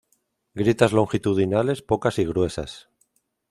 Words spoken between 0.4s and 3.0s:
Grietas longitudinales pocas y gruesas.